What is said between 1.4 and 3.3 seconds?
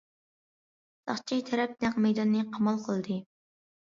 تەرەپ نەق مەيداننى قامال قىلدى.